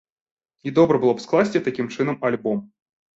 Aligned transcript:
І 0.69 0.71
добра 0.79 0.99
было 1.03 1.13
б 1.19 1.23
скласці 1.25 1.61
такім 1.67 1.91
чынам 1.99 2.17
альбом. 2.31 2.65